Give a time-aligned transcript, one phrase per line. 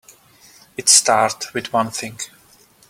[0.77, 2.17] It start with one thing.